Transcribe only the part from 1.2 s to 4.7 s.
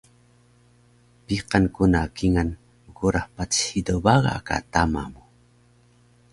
Biqan ku na kingal bgurah patis hido baga ka